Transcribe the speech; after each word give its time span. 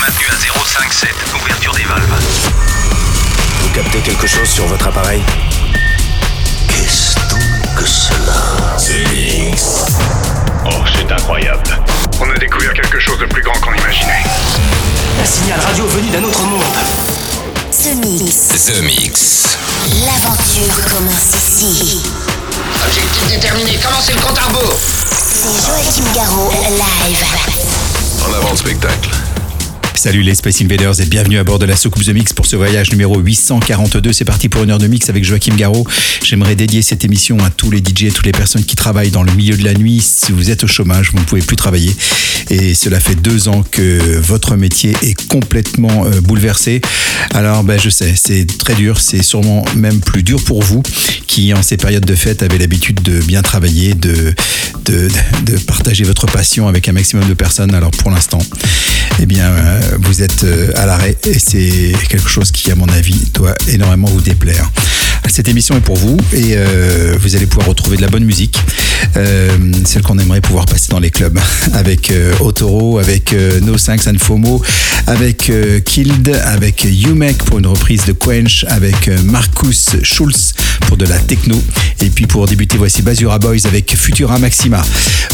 maintenu 0.00 0.26
à 0.30 0.36
057. 0.36 1.10
Ouverture 1.42 1.74
des 1.74 1.84
valves. 1.84 2.14
Vous 3.62 3.68
captez 3.70 3.98
quelque 4.00 4.26
chose 4.26 4.48
sur 4.48 4.66
votre 4.66 4.86
appareil 4.86 5.22
Qu'est-ce 6.68 7.14
donc 7.28 7.74
que 7.76 7.86
cela 7.86 8.76
Oh, 10.66 10.70
c'est 10.94 11.12
incroyable. 11.12 11.62
On 12.20 12.30
a 12.30 12.38
découvert 12.38 12.72
quelque 12.74 12.98
chose 12.98 13.18
de 13.18 13.26
plus 13.26 13.42
grand 13.42 13.58
qu'on 13.60 13.74
imaginait. 13.74 14.24
Un 15.20 15.24
signal 15.24 15.60
radio 15.60 15.86
venu 15.86 16.08
d'un 16.10 16.24
autre 16.24 16.42
monde. 16.44 16.62
The 17.72 17.94
Mix. 18.04 18.48
The 18.66 18.82
Mix. 18.82 19.42
L'aventure 20.06 20.84
commence 20.90 21.34
ici. 21.34 22.02
Objectif 22.86 23.28
déterminé, 23.28 23.78
commencez 23.82 24.12
le 24.14 24.20
compte 24.20 24.38
à 24.38 24.42
rebours 24.42 24.78
C'est 24.78 25.66
Joachim 25.66 26.04
Garraud, 26.14 26.50
live. 26.70 27.24
En 28.28 28.32
avant 28.34 28.50
le 28.50 28.56
spectacle. 28.56 29.10
Salut 30.00 30.22
les 30.22 30.34
Space 30.34 30.62
Invaders 30.62 30.98
et 31.02 31.04
bienvenue 31.04 31.36
à 31.36 31.44
bord 31.44 31.58
de 31.58 31.66
la 31.66 31.76
soucoupe 31.76 32.02
The 32.02 32.14
Mix 32.14 32.32
pour 32.32 32.46
ce 32.46 32.56
voyage 32.56 32.90
numéro 32.90 33.18
842. 33.18 34.14
C'est 34.14 34.24
parti 34.24 34.48
pour 34.48 34.62
une 34.62 34.70
heure 34.70 34.78
de 34.78 34.86
mix 34.86 35.10
avec 35.10 35.24
Joachim 35.24 35.54
Garraud. 35.56 35.86
J'aimerais 36.24 36.56
dédier 36.56 36.80
cette 36.80 37.04
émission 37.04 37.36
à 37.44 37.50
tous 37.50 37.70
les 37.70 37.80
DJ, 37.80 38.10
toutes 38.10 38.24
les 38.24 38.32
personnes 38.32 38.64
qui 38.64 38.76
travaillent 38.76 39.10
dans 39.10 39.22
le 39.22 39.32
milieu 39.32 39.58
de 39.58 39.62
la 39.62 39.74
nuit. 39.74 40.00
Si 40.00 40.32
vous 40.32 40.48
êtes 40.48 40.64
au 40.64 40.66
chômage, 40.66 41.10
vous 41.12 41.18
ne 41.18 41.24
pouvez 41.24 41.42
plus 41.42 41.56
travailler. 41.56 41.94
Et 42.48 42.72
cela 42.72 42.98
fait 42.98 43.14
deux 43.14 43.48
ans 43.48 43.62
que 43.62 44.18
votre 44.20 44.56
métier 44.56 44.96
est 45.02 45.22
complètement 45.28 46.06
euh, 46.06 46.22
bouleversé. 46.22 46.80
Alors, 47.34 47.62
ben, 47.62 47.78
je 47.78 47.90
sais, 47.90 48.14
c'est 48.16 48.46
très 48.58 48.74
dur. 48.74 49.00
C'est 49.00 49.22
sûrement 49.22 49.66
même 49.76 50.00
plus 50.00 50.22
dur 50.22 50.42
pour 50.42 50.62
vous 50.62 50.82
qui, 51.26 51.52
en 51.52 51.62
ces 51.62 51.76
périodes 51.76 52.06
de 52.06 52.14
fête, 52.14 52.42
avez 52.42 52.56
l'habitude 52.56 53.02
de 53.02 53.20
bien 53.20 53.42
travailler, 53.42 53.94
de, 53.94 54.34
de, 54.86 55.08
partager 55.66 56.04
votre 56.04 56.26
passion 56.26 56.68
avec 56.68 56.88
un 56.88 56.92
maximum 56.92 57.28
de 57.28 57.34
personnes. 57.34 57.74
Alors, 57.74 57.90
pour 57.90 58.10
l'instant, 58.10 58.40
eh 59.20 59.26
bien, 59.26 59.44
euh, 59.44 59.89
vous 59.98 60.22
êtes 60.22 60.44
euh, 60.44 60.70
à 60.76 60.86
l'arrêt 60.86 61.16
et 61.24 61.38
c'est 61.38 61.92
quelque 62.08 62.28
chose 62.28 62.50
qui, 62.50 62.70
à 62.70 62.74
mon 62.74 62.88
avis, 62.88 63.30
doit 63.34 63.54
énormément 63.68 64.08
vous 64.08 64.20
déplaire. 64.20 64.70
Cette 65.28 65.48
émission 65.48 65.76
est 65.76 65.80
pour 65.80 65.96
vous 65.96 66.16
et 66.32 66.54
euh, 66.56 67.16
vous 67.20 67.36
allez 67.36 67.46
pouvoir 67.46 67.68
retrouver 67.68 67.96
de 67.96 68.02
la 68.02 68.08
bonne 68.08 68.24
musique, 68.24 68.58
euh, 69.16 69.56
celle 69.84 70.02
qu'on 70.02 70.18
aimerait 70.18 70.40
pouvoir 70.40 70.66
passer 70.66 70.88
dans 70.90 70.98
les 70.98 71.10
clubs, 71.10 71.38
avec 71.72 72.10
euh, 72.10 72.32
Otoro, 72.40 72.98
avec 72.98 73.34
No 73.62 73.76
Thanks 73.76 74.06
and 74.06 74.18
FOMO, 74.18 74.62
avec 75.06 75.52
Killed, 75.84 76.28
avec 76.44 76.84
Umek 76.84 77.38
pour 77.44 77.58
une 77.58 77.66
reprise 77.66 78.04
de 78.04 78.12
Quench, 78.12 78.64
avec 78.68 79.08
Marcus 79.24 79.96
Schulz 80.02 80.54
pour 80.86 80.96
de 80.96 81.04
la 81.06 81.18
techno. 81.18 81.60
Et 82.00 82.10
puis 82.10 82.26
pour 82.26 82.46
débuter, 82.46 82.76
voici 82.76 83.02
Basura 83.02 83.38
Boys 83.38 83.66
avec 83.66 83.96
Futura 83.96 84.38
Maxima. 84.38 84.82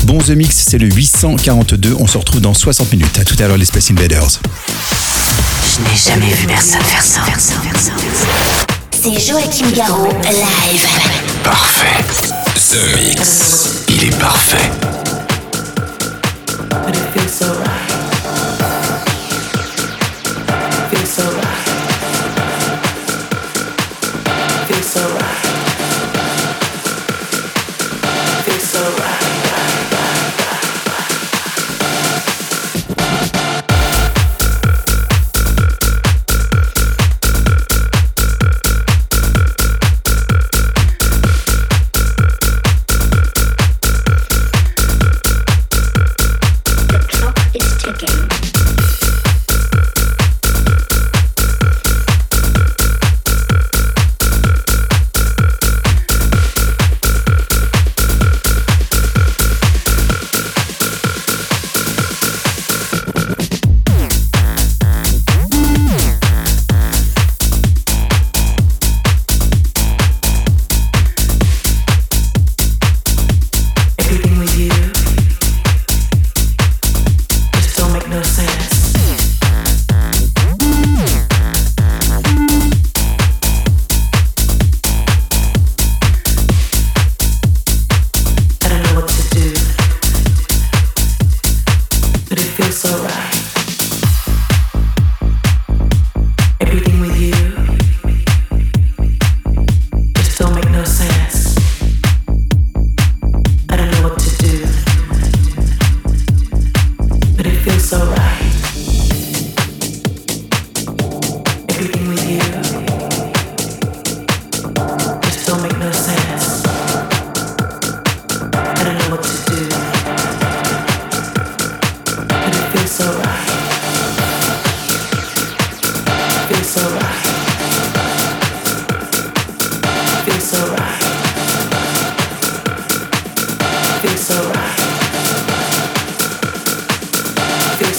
Bon 0.05 0.19
The 0.19 0.31
Mix, 0.31 0.67
c'est 0.69 0.79
le 0.79 0.89
842. 0.89 1.97
On 1.98 2.07
se 2.07 2.19
retrouve 2.19 2.41
dans 2.41 2.55
60 2.55 2.92
minutes. 2.92 3.19
À 3.19 3.25
tout 3.25 3.37
à 3.42 3.48
l'heure, 3.48 3.57
les 3.57 3.64
Space 3.64 3.91
Invaders. 3.91 4.41
Je 5.77 5.83
n'ai 5.83 6.19
jamais 6.19 6.33
vu 6.34 6.47
personne 6.47 6.83
faire 6.83 7.03
ça. 7.03 8.76
C'est 9.07 9.21
Joachim 9.21 9.71
Garraud, 9.71 10.09
live. 10.25 10.85
Parfait. 11.45 12.03
The 12.73 12.97
Mix. 12.97 13.85
Il 13.89 14.03
est 14.03 14.19
parfait. 14.19 14.69
But 16.69 16.97
it 16.97 17.05
feels 17.15 17.31
so 17.31 17.47
right. 17.61 17.76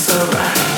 Feels 0.07 0.76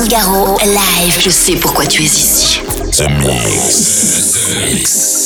Figaro 0.00 0.56
live. 0.64 1.18
Je 1.20 1.30
sais 1.30 1.56
pourquoi 1.56 1.84
tu 1.84 2.02
es 2.02 2.06
ici. 2.06 2.60
The 2.92 3.08
Mix. 3.10 4.32
The 4.32 4.72
mix. 4.72 5.17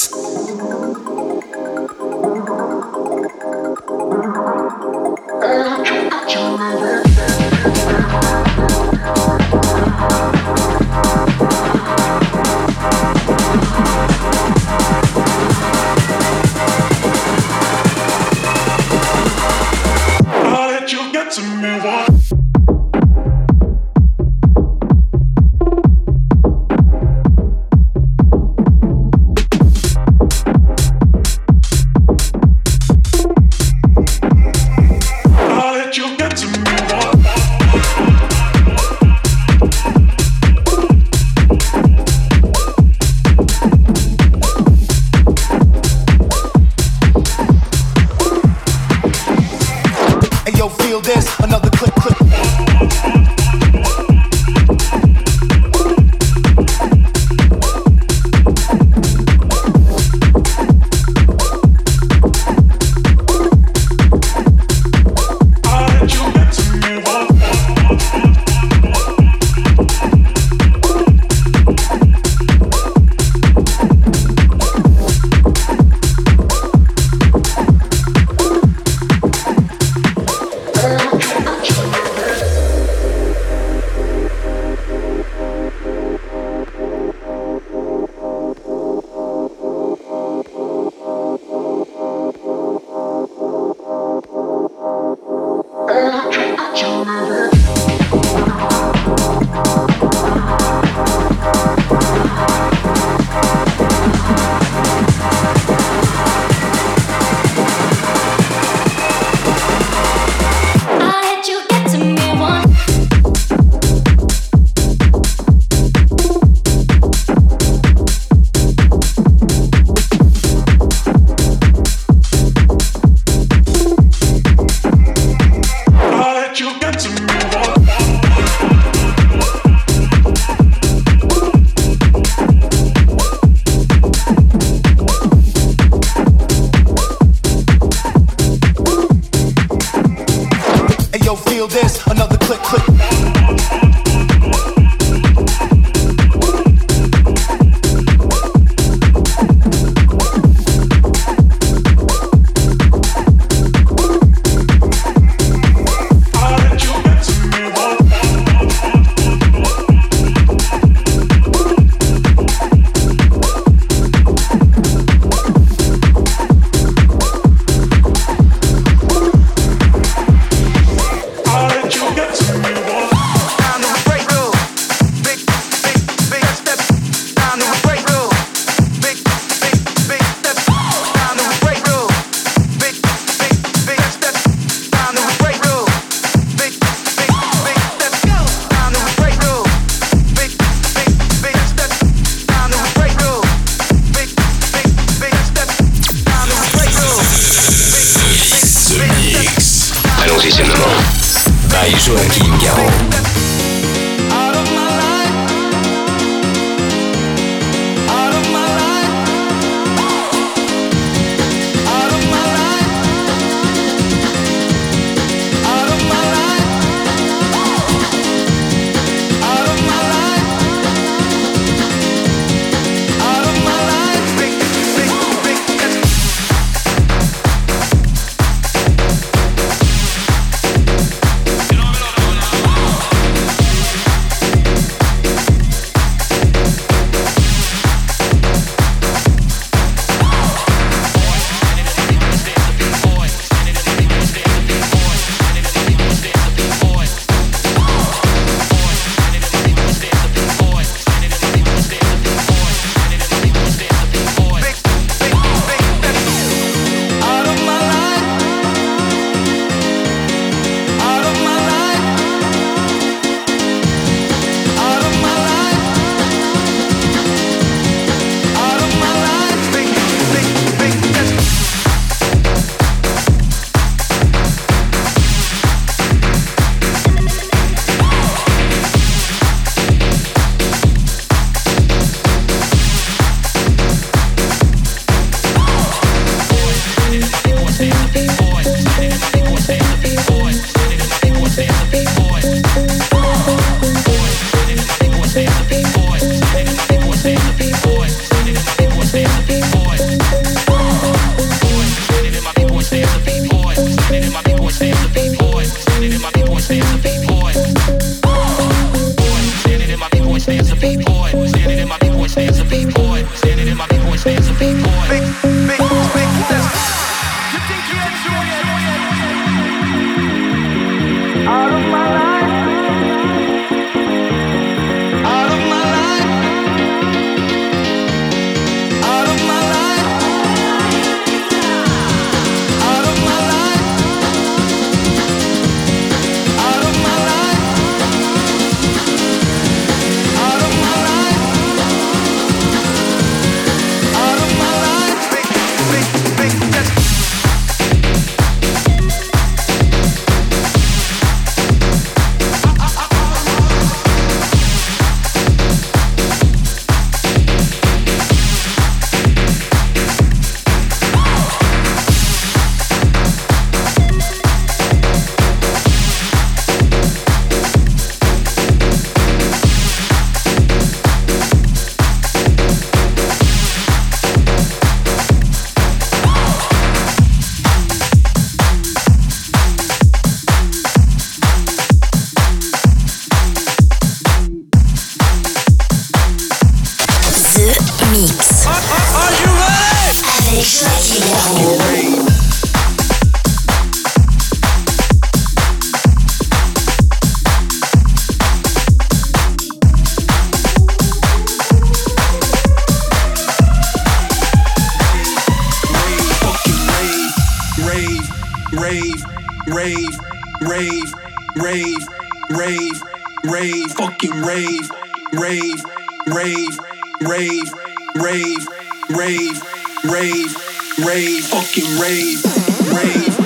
Rave, 413.82 413.92
fucking 413.92 414.42
rave, 414.42 414.90
rave, 415.32 415.82
rave, 416.26 416.78
rave, 417.21 417.73
rave, 418.14 418.66
rave, 419.10 419.62
rave, 420.04 420.56
rave, 421.04 421.45
fucking 421.47 421.99
rave, 422.00 422.45
rave, 422.92 423.38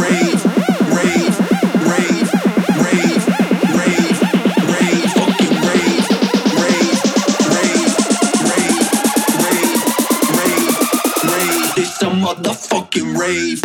rave, 0.00 0.44
rave, 0.90 1.38
rave, 1.84 2.28
rave, 2.82 3.22
rave, 3.74 4.16
rave, 4.70 5.10
fucking 5.12 5.56
rave, 5.62 6.06
rave, 6.60 7.00
rave, 7.54 7.94
rave, 8.34 8.82
rave, 9.44 9.78
rave, 10.34 10.74
rave. 11.24 11.72
It's 11.76 12.02
a 12.02 12.10
motherfucking 12.10 13.18
rave, 13.18 13.60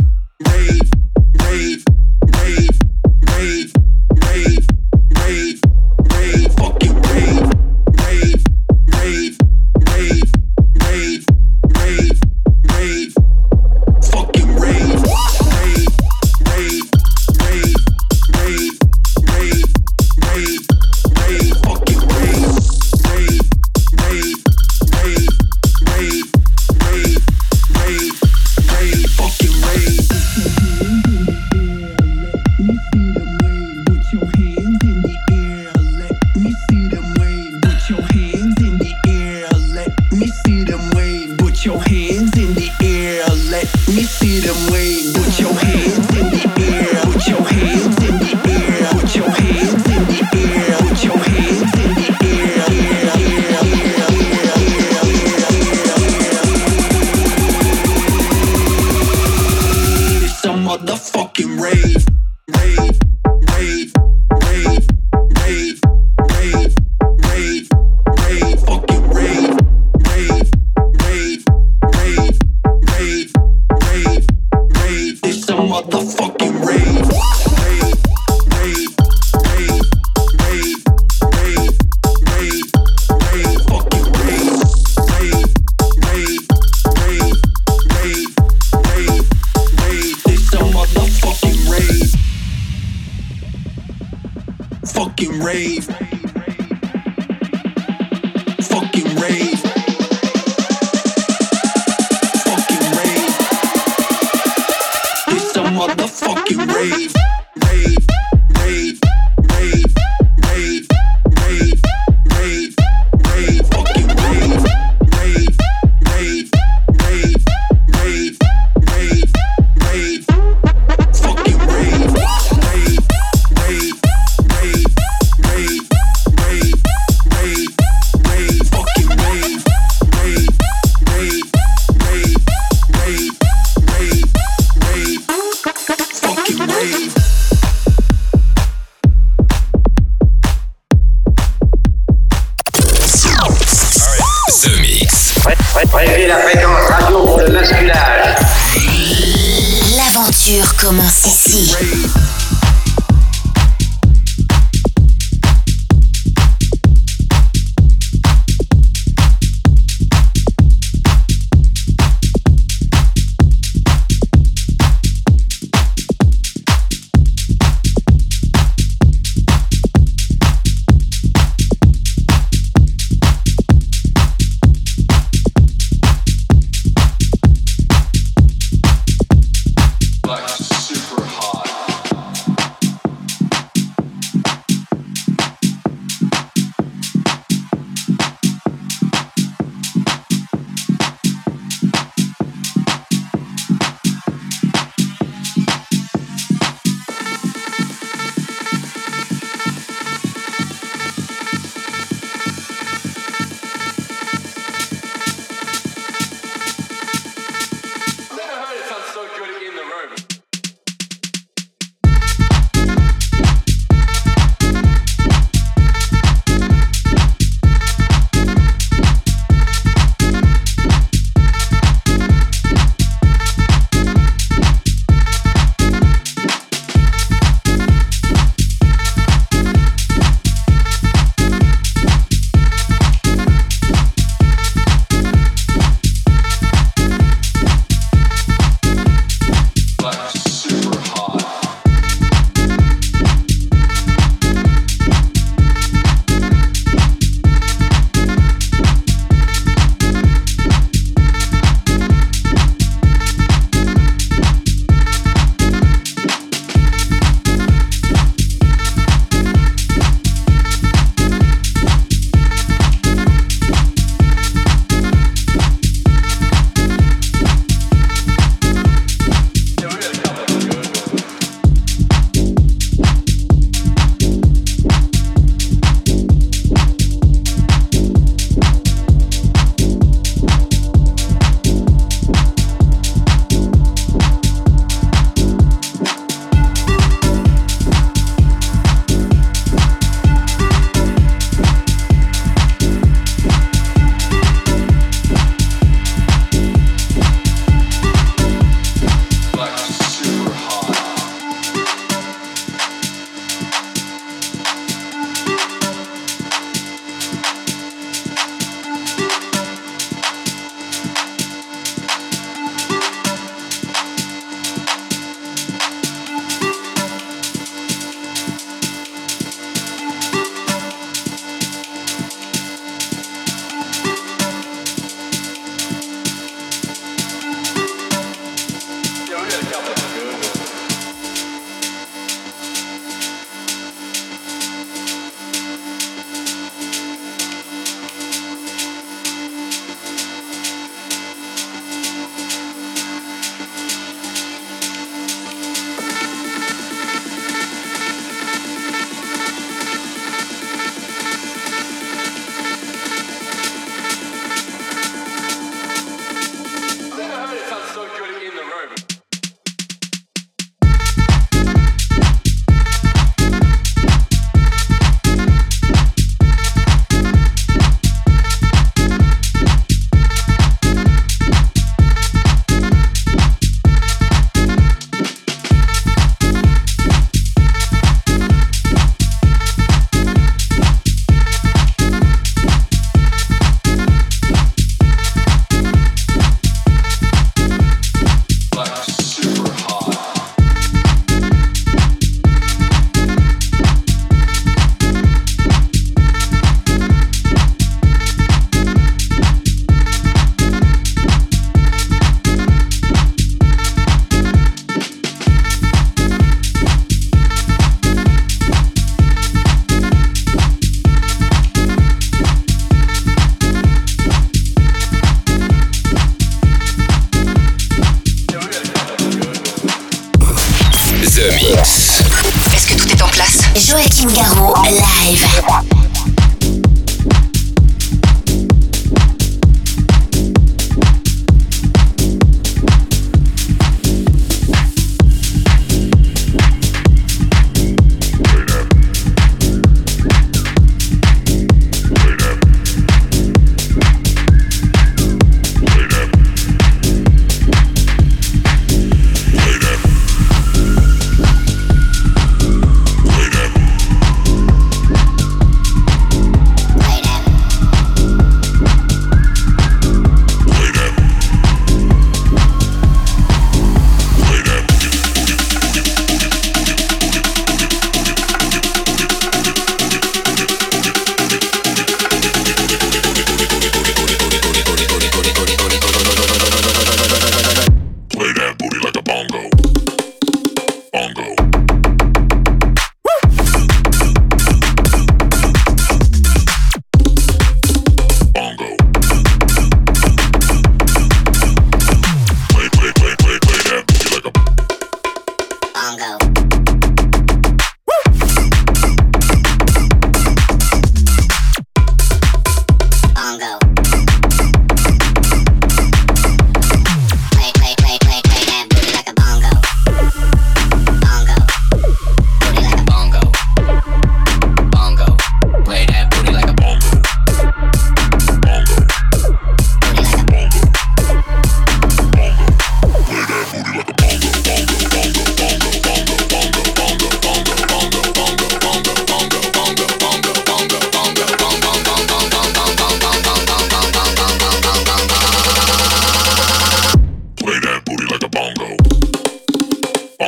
rave. 95.40 96.09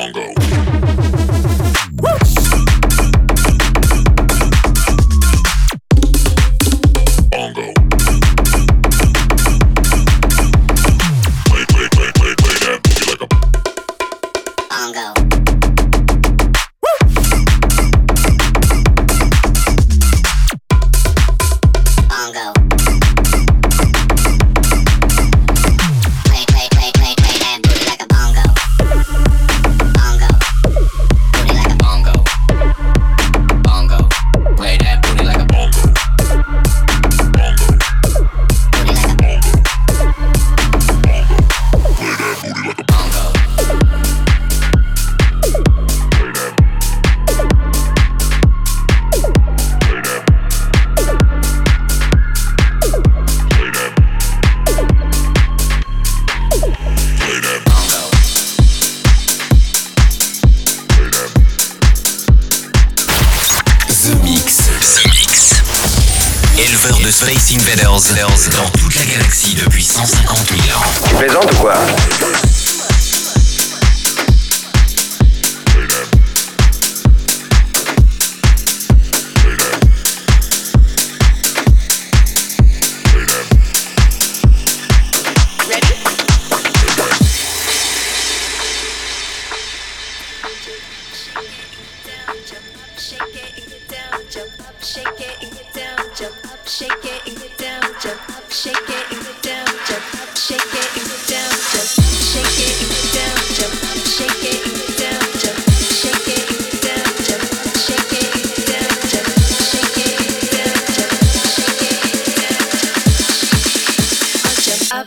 Bongo. 0.01 0.50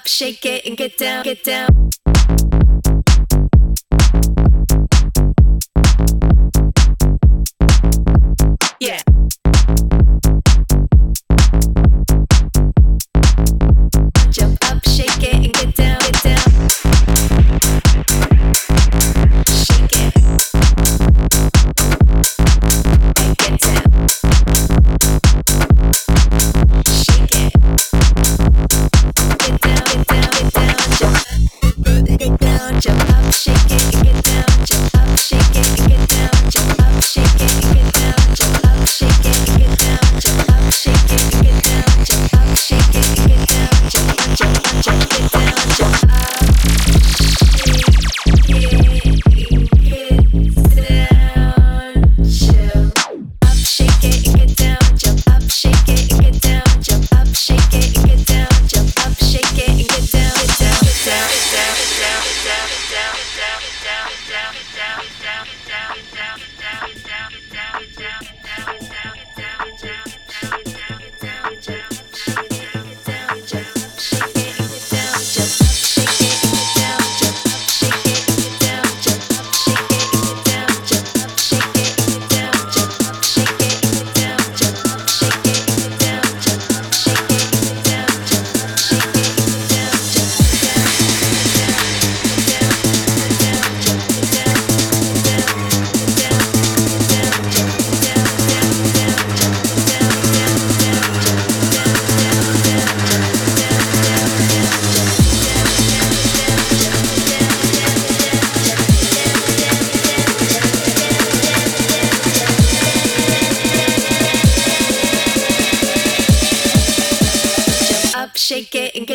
Shake 0.07 0.45
it 0.45 0.67
and 0.67 0.77
get 0.77 0.99
down, 0.99 1.25
get 1.25 1.43
down. 1.43 1.91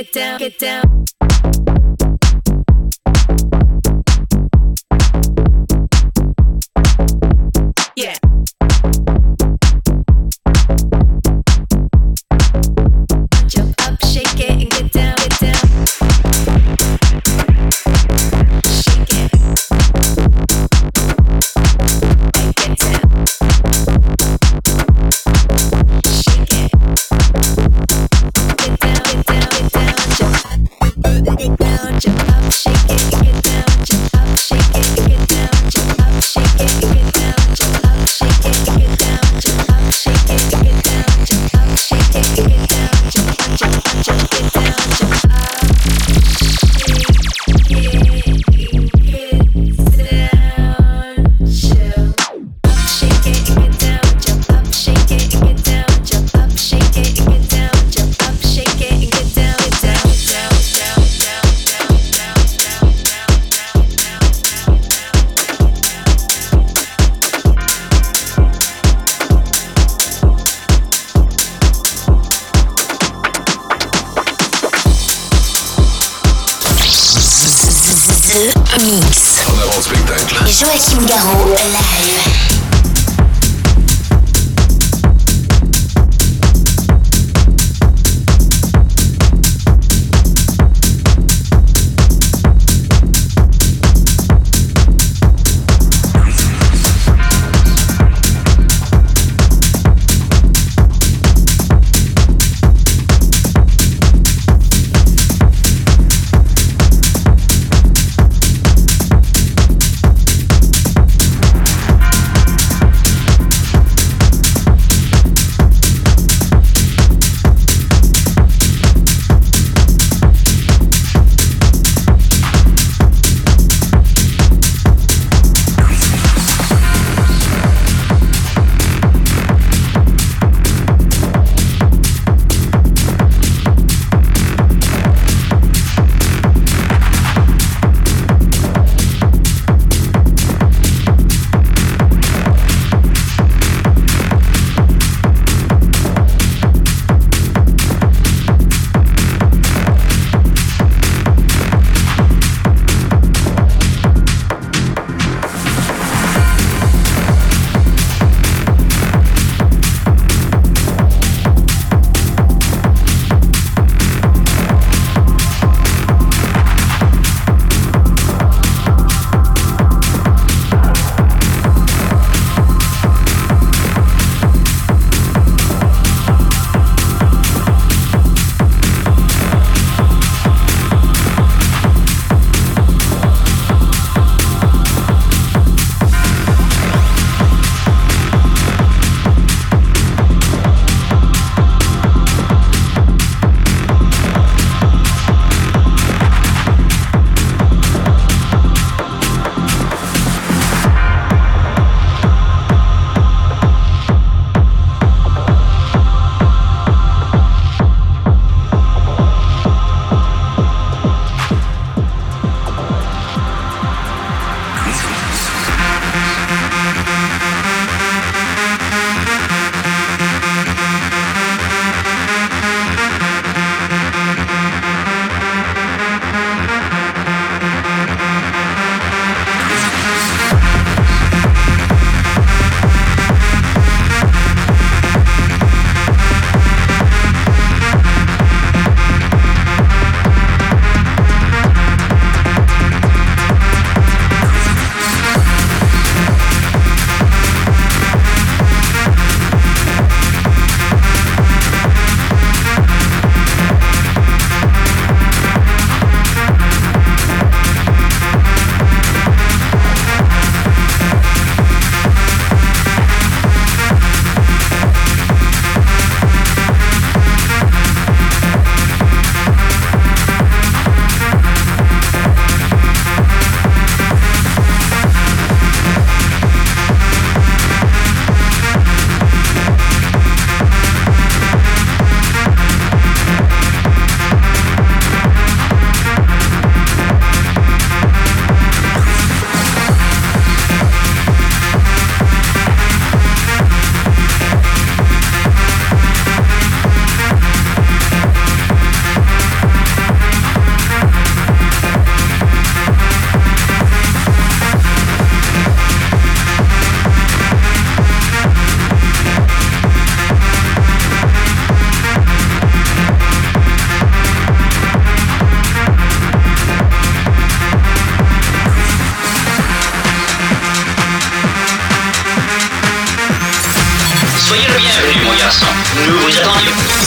Get 0.03 0.13
down, 0.13 0.39
get 0.39 0.57
down. 0.57 1.08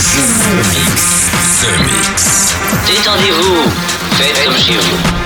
The 0.02 0.18
Mix. 0.56 1.30
The 1.62 1.70
Mix. 1.84 2.56
Détendez-vous. 2.86 3.70
Faites 4.16 4.44
comme 4.44 4.56
chez 4.58 4.76
vous. 4.76 5.21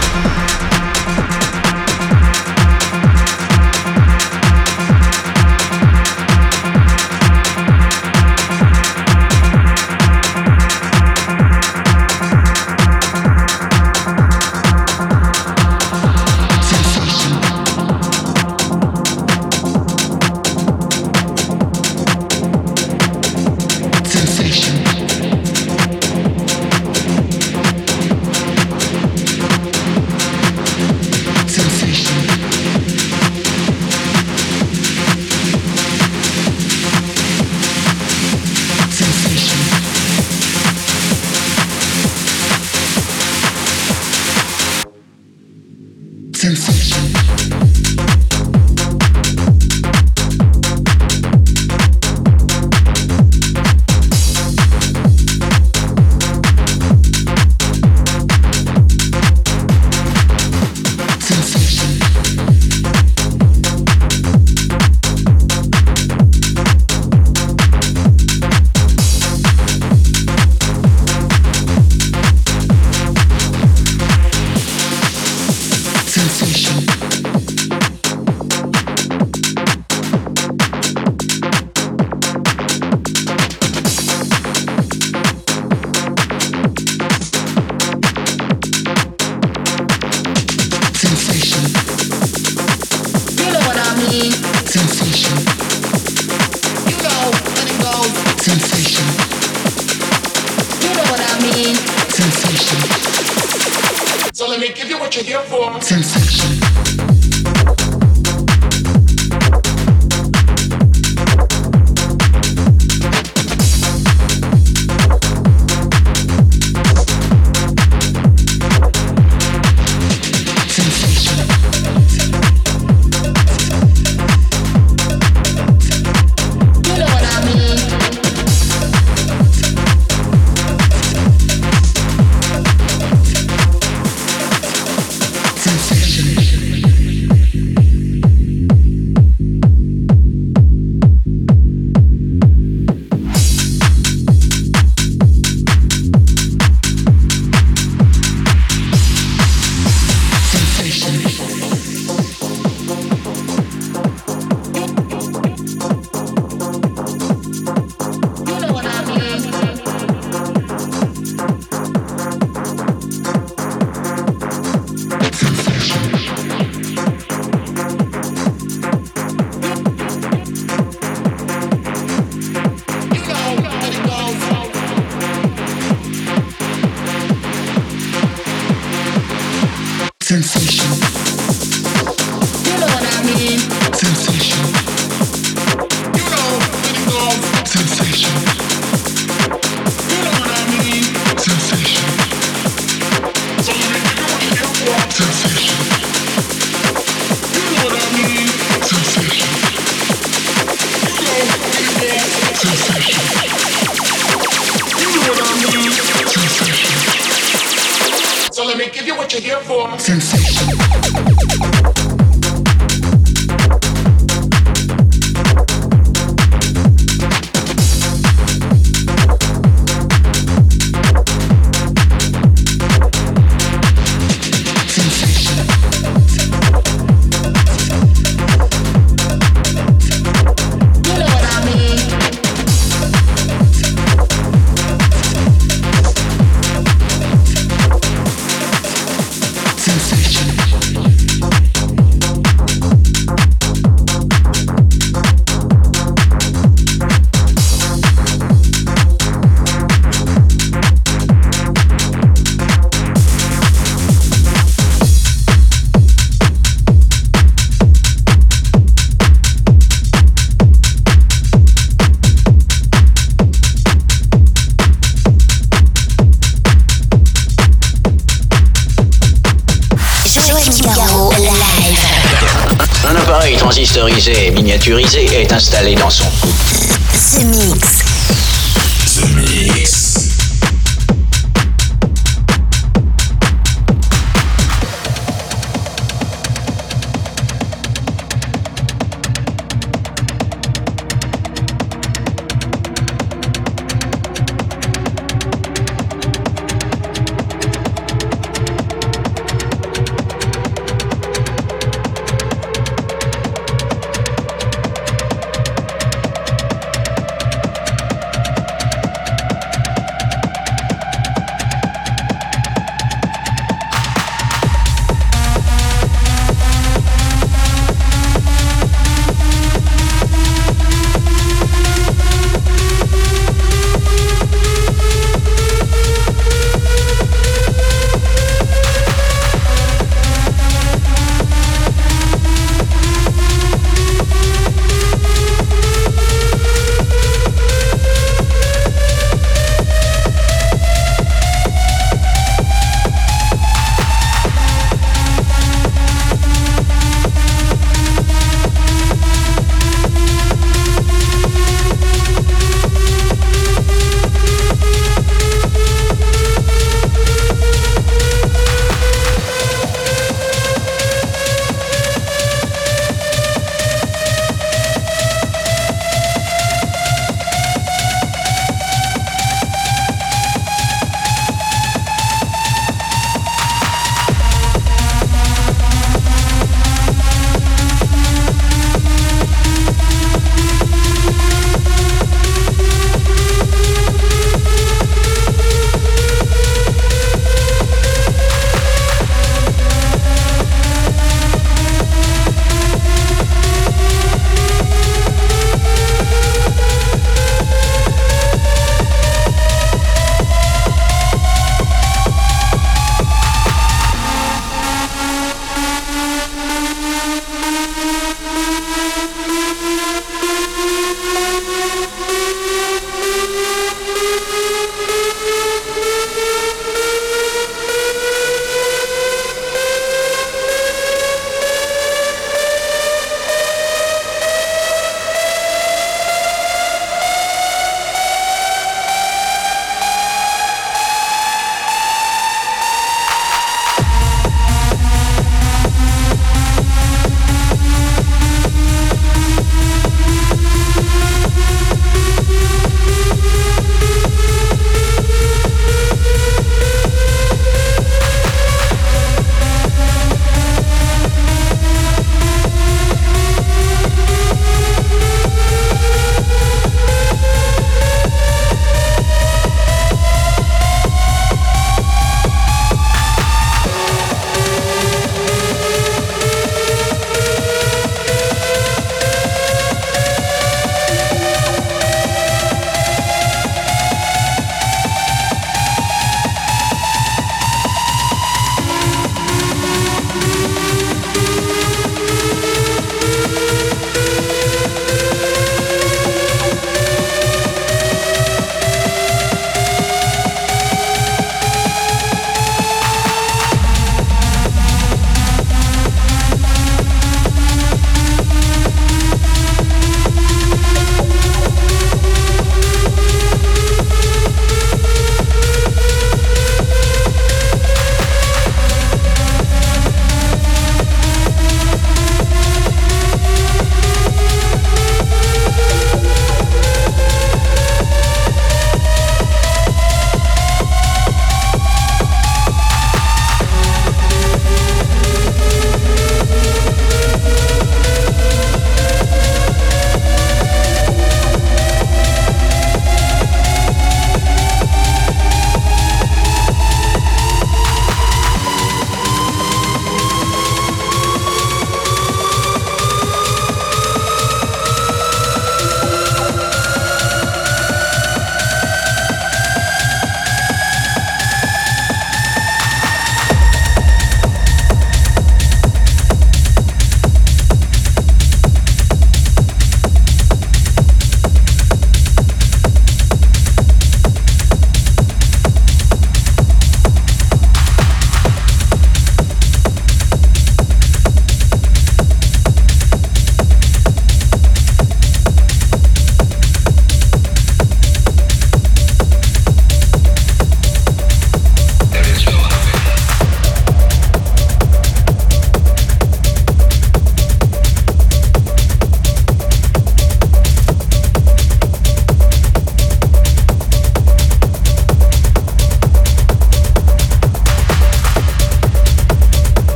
est 274.88 275.52
installé 275.52 275.96
dans 275.96 276.10
son. 276.10 276.26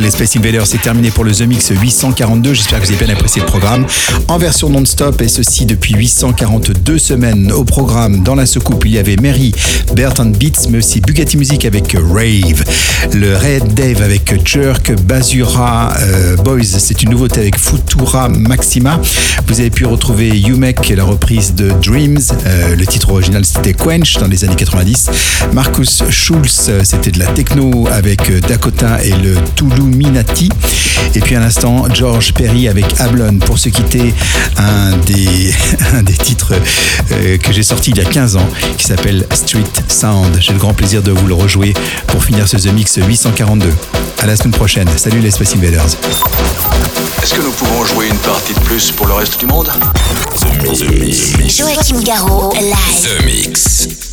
Les 0.00 0.10
Space 0.10 0.36
Invaders, 0.36 0.66
c'est 0.66 0.80
terminé 0.80 1.10
pour 1.10 1.24
le 1.24 1.32
The 1.32 1.42
Mix 1.42 1.70
842. 1.70 2.54
J'espère 2.54 2.80
que 2.80 2.86
vous 2.86 2.92
avez 2.92 3.04
bien 3.04 3.14
apprécié 3.14 3.40
le 3.40 3.46
programme. 3.46 3.86
En 4.28 4.36
version 4.36 4.68
non-stop, 4.68 5.20
et 5.22 5.28
ceci 5.28 5.64
depuis 5.64 5.94
842 5.94 6.98
semaines. 6.98 7.52
Au 7.52 7.64
programme, 7.64 8.22
dans 8.22 8.34
la 8.34 8.46
soucoupe, 8.46 8.84
il 8.84 8.92
y 8.92 8.98
avait 8.98 9.16
Mary, 9.16 9.52
Bertrand 9.94 10.26
Beats, 10.26 10.68
mais 10.70 10.78
aussi 10.78 11.00
Bugatti 11.00 11.36
Music 11.36 11.64
avec 11.64 11.96
Rave. 11.96 12.64
Le 13.12 13.36
Red 13.36 13.74
Dave 13.74 14.02
avec 14.02 14.46
Jerk, 14.46 14.92
Basura 15.02 15.94
euh, 16.00 16.36
Boys, 16.36 16.64
c'est 16.64 17.02
une 17.02 17.10
nouveauté 17.10 17.40
avec 17.40 17.58
Futura 17.58 18.28
Maxima. 18.28 19.00
Vous 19.46 19.60
avez 19.60 19.70
pu 19.70 19.86
retrouver 19.86 20.28
Yumek, 20.28 20.88
la 20.96 21.04
reprise 21.04 21.54
de 21.54 21.70
Dreams. 21.82 22.18
Euh, 22.46 22.76
le 22.76 22.86
titre 22.86 23.10
original, 23.10 23.44
c'était 23.44 23.72
Quench 23.72 24.18
dans 24.18 24.28
les 24.28 24.44
années 24.44 24.56
90. 24.56 25.10
Marcus 25.52 26.02
Schulz, 26.10 26.66
euh, 26.68 26.80
c'était 26.84 27.10
de 27.10 27.18
la 27.18 27.26
techno 27.26 27.86
avec 27.90 28.30
euh, 28.30 28.40
Dakota 28.40 29.02
et 29.04 29.12
le 29.12 29.36
Tuluminati. 29.86 30.48
Et 31.14 31.20
puis 31.20 31.36
à 31.36 31.40
l'instant, 31.40 31.84
George 31.92 32.34
Perry 32.34 32.68
avec 32.68 32.84
Ablon 33.00 33.38
pour 33.38 33.58
se 33.58 33.68
quitter, 33.68 34.14
un 34.58 34.96
des, 34.98 35.54
un 35.94 36.02
des 36.02 36.12
titres 36.12 36.54
euh, 37.12 37.38
que 37.38 37.52
j'ai 37.52 37.62
sorti 37.62 37.90
il 37.90 37.98
y 37.98 38.00
a 38.00 38.04
15 38.04 38.36
ans 38.36 38.48
qui 38.76 38.84
s'appelle 38.84 39.26
Street 39.32 39.64
Sound. 39.88 40.36
J'ai 40.40 40.52
le 40.52 40.58
grand 40.58 40.74
plaisir 40.74 41.02
de 41.02 41.12
vous 41.12 41.26
le 41.26 41.34
rejouer 41.34 41.74
pour 42.08 42.22
finir 42.22 42.48
ce 42.48 42.56
The 42.56 42.72
Mix 42.72 42.96
842. 42.96 43.72
À 44.18 44.26
la 44.26 44.36
semaine 44.36 44.52
prochaine. 44.52 44.88
Salut 44.96 45.20
les 45.20 45.30
Space 45.30 45.54
Invaders. 45.54 45.96
Est-ce 47.22 47.34
que 47.34 47.42
nous 47.42 47.52
pouvons 47.52 47.84
jouer 47.84 48.08
une 48.08 48.18
partie 48.18 48.54
de 48.54 48.60
plus 48.60 48.90
pour 48.90 49.06
le 49.06 49.14
reste 49.14 49.38
du 49.38 49.46
monde? 49.46 49.70
Joachim 51.48 52.00
Garraud, 52.02 52.52
live. 52.54 52.74
The 53.02 53.24
Mix. 53.24 54.05